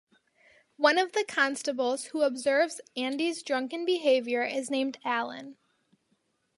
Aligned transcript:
One 0.77 0.97
of 0.97 1.11
the 1.11 1.23
constables 1.23 2.05
who 2.05 2.23
observes 2.23 2.81
Andy's 2.97 3.43
drunken 3.43 3.85
behavior 3.85 4.41
is 4.43 4.71
named 4.71 4.97
Alan. 5.05 5.57